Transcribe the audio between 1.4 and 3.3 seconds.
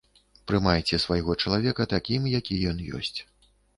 чалавека такім, які ён ёсць.